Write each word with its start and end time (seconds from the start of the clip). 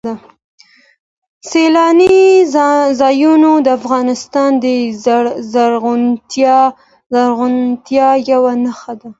سیلاني 1.49 2.17
ځایونه 3.01 3.51
د 3.65 3.67
افغانستان 3.79 4.49
د 4.63 4.65
زرغونتیا 5.53 8.09
یوه 8.31 8.53
نښه 8.63 8.93
ده. 8.99 9.07